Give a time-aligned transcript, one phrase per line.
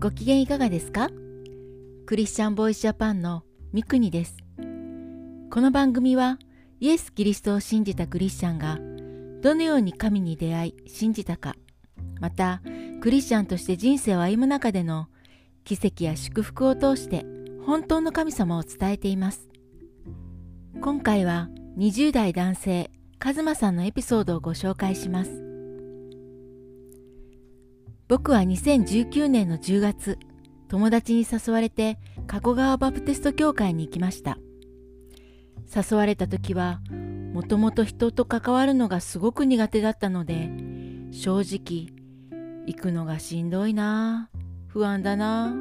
[0.00, 1.08] ご機嫌いかがですか？
[2.06, 4.36] クリスチャンボイスジャパンのミクニです。
[5.50, 6.38] この番組は
[6.78, 8.78] イエス・キリストを信じたクリスチャンが
[9.42, 11.56] どのように神に出会い信じたか、
[12.20, 12.62] また
[13.00, 15.08] クリスチャンとして人生を歩む中での
[15.64, 17.26] 奇跡や祝福を通して
[17.66, 19.48] 本当の神様を伝えています。
[20.80, 25.47] 今回は20代男性カズマさんのエピソードをご紹介します。
[28.08, 30.18] 僕は2019年の10月、
[30.68, 34.38] 友達に誘われて加古川バプテスト教会に行きました。
[35.74, 36.80] 誘われた時は、
[37.34, 40.50] もともと人と関わるのがすごく苦手だったので、
[41.10, 41.94] 正直、
[42.66, 44.30] 行くのがしんどいな
[44.68, 45.54] 不安だな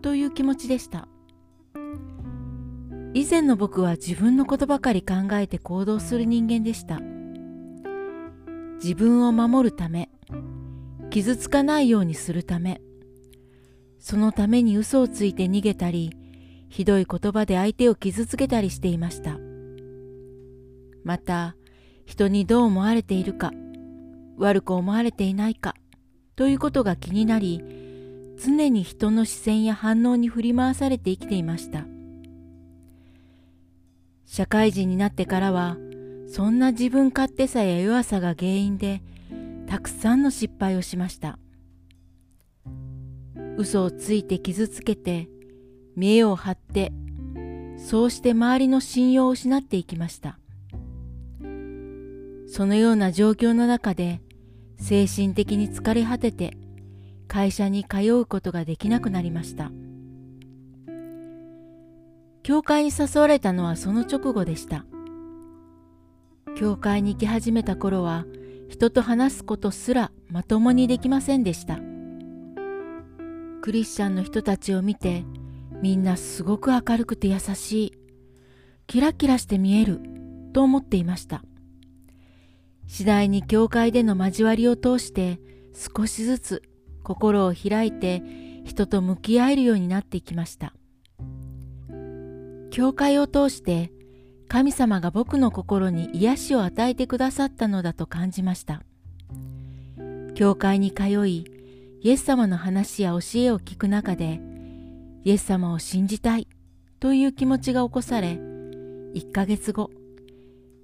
[0.00, 1.08] という気持ちでした。
[3.12, 7.00] 以前の僕は自分のことばかり考えて行動する人間でした。
[8.82, 10.11] 自分を守るため、
[11.12, 12.80] 傷つかないようにするため。
[13.98, 16.16] そのために嘘をついて逃げたり
[16.70, 19.38] ひどい言葉で相手を傷つけたりしていました。
[21.04, 21.54] また
[22.06, 23.52] 人にどう思われているか
[24.38, 25.74] 悪く思われていないか
[26.34, 27.62] ということが気になり
[28.42, 31.84] 常に人の視線や反応に振り回されて生きていました。
[34.24, 35.76] 社会人になってからは
[36.26, 39.02] そんな自分勝手さや弱さが原因で
[39.72, 41.38] たくさんの失敗をしました。
[43.56, 45.30] 嘘をついて傷つけて
[45.96, 46.92] 見栄を張って
[47.78, 50.38] そうして周りの信用を失っていきました。
[52.48, 54.20] そのような状況の中で
[54.76, 56.54] 精神的に疲れ果てて
[57.26, 59.72] 会社に通うことができなくなりました。
[62.42, 64.84] 教会に誘われたのはその直後でした。
[66.58, 68.26] 教会に行き始めた頃は
[68.72, 71.78] 人と話すことすらまともにできませんでした。
[73.60, 75.26] クリスチャンの人たちを見て
[75.82, 77.92] みんなすごく明るくて優しい、
[78.86, 80.00] キラキラして見える
[80.54, 81.44] と思っていました。
[82.86, 85.38] 次第に教会での交わりを通して
[85.74, 86.62] 少しずつ
[87.02, 88.22] 心を開いて
[88.64, 90.72] 人と向き合えるようになっていきました。
[92.70, 93.92] 教会を通して
[94.52, 98.82] 神様が僕の心に癒しを与えてくださったのだと感じました。
[100.34, 101.46] 教会に通い、
[102.02, 104.42] イエス様の話や教えを聞く中で、
[105.24, 106.48] イエス様を信じたい
[107.00, 108.38] という気持ちが起こされ、
[109.14, 109.90] 1ヶ月後、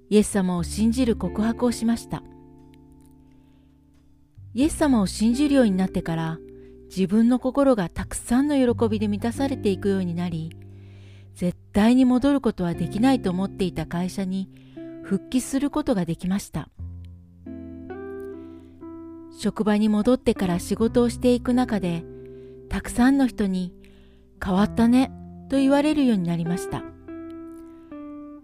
[0.09, 2.23] イエス様を信じる告白をしました。
[4.55, 6.39] イエス様を信じるようになってから、
[6.87, 10.58] 自分の心がたくさんの喜びで満たされていくようになり、
[11.71, 14.49] 対に戻ることはできないと思っていた会社に
[15.03, 16.69] 復帰することができました。
[19.37, 22.03] 職場に戻ってから仕事をしていく中で
[22.67, 23.73] たくさんの人に
[24.43, 25.11] 「変わったね」
[25.49, 26.83] と言われるようになりました。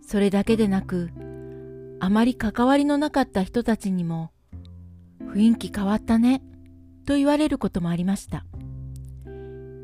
[0.02, 1.09] それだけでなく
[2.00, 4.31] あまり関わりのなかった人たちにも
[5.19, 6.41] 「雰囲気変わったね」
[7.06, 8.46] と言われることもありました。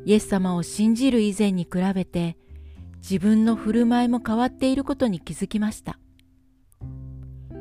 [0.04, 2.36] イエス様を信じる以前に比べて
[3.02, 5.98] 自分の振る舞いも変わっていることに気づきました。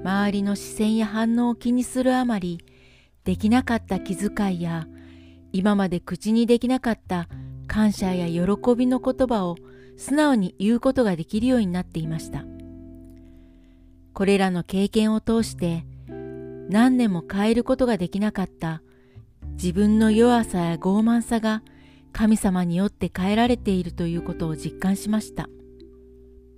[0.04, 2.60] 周りの視線や反応を気にするあまり
[3.24, 4.88] できなかった気遣いや
[5.52, 7.28] 今まで口にできなかった
[7.68, 9.58] 感謝や喜びの言葉を
[9.98, 12.46] 素直に言うことができるようになっていました。
[14.14, 15.86] これらの経験を通して
[16.70, 18.82] 何年も変えることができなかった
[19.54, 21.64] 自分の弱さや傲慢さが
[22.12, 25.50] 神様によって変えられているということを実感しました。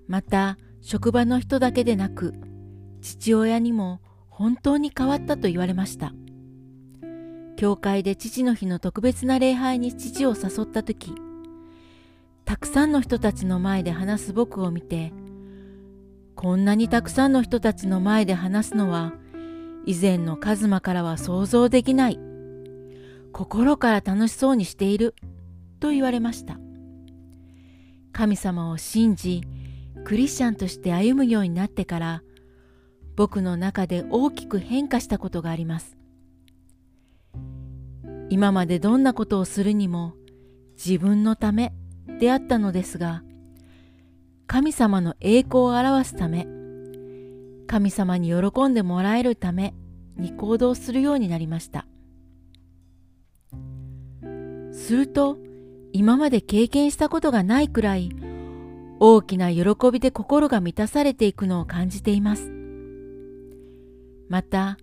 [0.07, 2.33] また、職場の人だけでなく、
[3.01, 6.13] 父親にも本当に変わったと言われました。
[7.55, 11.13] 教会で父の日の特別な礼拝に父を誘った時、
[12.45, 15.13] たくさんの人たちの前で話す僕を見て、
[16.35, 19.13] こんなにたくさんの人たちの前で話すのは、
[19.85, 22.19] 以前のカズマからは想像できない。
[23.31, 25.15] 心から楽しそうにしている
[25.83, 26.57] と言われました。
[28.13, 29.41] 神様を信じ
[30.05, 32.23] クリスチャンとして歩むようになってから
[33.17, 35.97] 僕の中で大きく変化したことがあります。
[38.29, 40.13] 今までどんなことをするにも
[40.77, 41.73] 自分のため
[42.17, 43.21] であったのですが
[44.47, 46.47] 神様の栄光を表すため
[47.67, 49.73] 神様に喜んでもらえるため
[50.15, 51.85] に行動するようになりました。
[54.71, 55.37] すると
[55.93, 58.09] 今まで経験したことがないくらい
[58.99, 62.53] 大きな喜びで心が満たされていくのを感じています。
[64.33, 64.77] また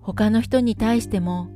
[0.00, 1.48] 他の人に対しても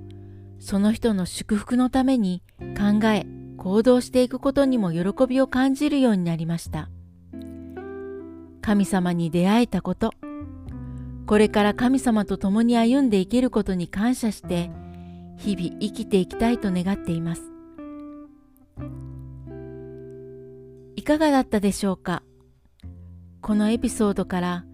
[0.58, 3.26] その人の祝福のために考え
[3.56, 6.88] 行動していくことにも喜びを感じるようになりました
[8.60, 10.12] 神様に出会えたこと
[11.26, 14.70] これから神様と共に歩んでいけることに感謝して
[15.36, 17.51] 日々生きていきたいと願っています
[21.02, 22.22] いかがだったでしょうか？
[23.40, 24.64] このエピソードから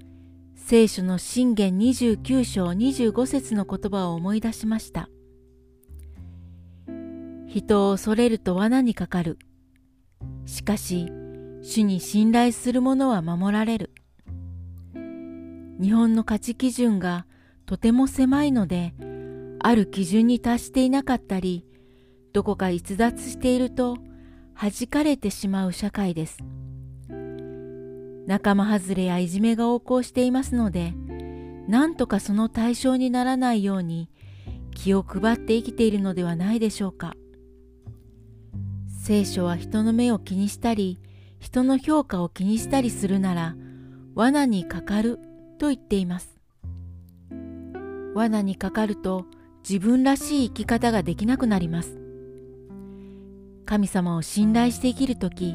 [0.56, 5.08] 聖書の信玄29章25節の言葉を思い出しました。
[7.46, 9.38] 人を恐れると罠にかかる。
[10.44, 11.10] しかし、
[11.62, 13.90] 主に信頼する者は守られる。
[15.80, 17.24] 日本の価値基準が
[17.64, 18.92] とても狭いので、
[19.60, 21.64] ある基準に達していなかったり、
[22.34, 23.96] どこか逸脱していると
[24.60, 26.38] 弾かれてしまう社会です。
[28.26, 30.94] 仲間外れやいじめが横行していますので、
[31.68, 34.10] なんとかその対象にならないように
[34.74, 37.14] 気を配って生きているのではないでしょうか。
[39.00, 40.98] 聖書は人の目を気にしたり、
[41.38, 43.54] 人の評価を気にしたりするなら、
[44.16, 45.20] 罠にかかる
[45.60, 46.36] と言っています。
[48.12, 49.26] 罠にかかると
[49.62, 52.07] 自分らしい生き方ができなくなります。
[53.68, 55.54] 神様を信頼して生きるとき、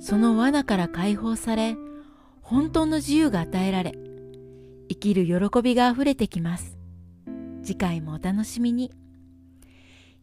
[0.00, 1.76] その罠から解放され、
[2.42, 3.92] 本当の自由が与えられ、
[4.88, 6.76] 生きる喜びがあふれてきます。
[7.62, 8.90] 次回もお楽しみに。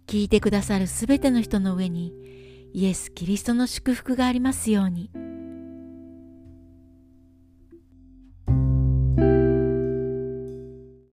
[0.06, 2.14] 聞いてくださるすべての人の上に、
[2.74, 5.10] イエス・キリストの祝福がありますように。